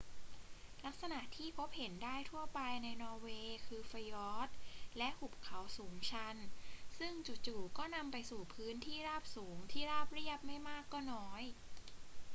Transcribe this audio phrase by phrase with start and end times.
[0.85, 4.49] ลักษณะที่พบเห็นได้ทั่วไปในนอร์เวย์คือฟยอร์ด
[4.97, 6.35] และหุบเขาสูงชัน
[6.97, 7.13] ซึ่ง
[7.47, 11.43] จู่ ๆ ก็นำไปสู่พื้นที่ราบสูงที่ราบเรียบไม่มากก็น้อย